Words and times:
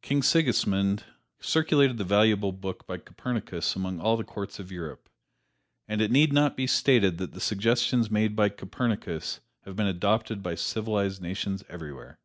King 0.00 0.22
Sigismund 0.22 1.04
circulated 1.38 1.98
this 1.98 2.06
valuable 2.06 2.50
book 2.50 2.86
by 2.86 2.96
Copernicus 2.96 3.76
among 3.76 4.00
all 4.00 4.16
the 4.16 4.24
courts 4.24 4.58
of 4.58 4.72
Europe, 4.72 5.10
and 5.86 6.00
it 6.00 6.10
need 6.10 6.32
not 6.32 6.56
be 6.56 6.66
stated 6.66 7.18
that 7.18 7.32
the 7.32 7.42
suggestions 7.42 8.10
made 8.10 8.34
by 8.34 8.48
Copernicus 8.48 9.40
have 9.66 9.76
been 9.76 9.86
adopted 9.86 10.42
by 10.42 10.54
civilized 10.54 11.20
nations 11.20 11.62
everywhere. 11.68 12.18